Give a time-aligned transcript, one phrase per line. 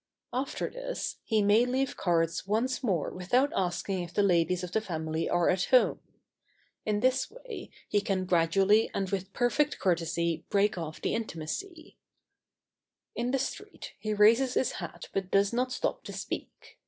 [0.33, 4.81] After this, he may leave cards once more without asking if the ladies of the
[4.81, 5.99] family are at home.
[6.87, 11.99] In this way he can gradually and with perfect courtesy break off the intimacy.
[13.15, 16.03] [Sidenote: In the street.] In the street he raises his hat but does not stop
[16.05, 16.79] to speak.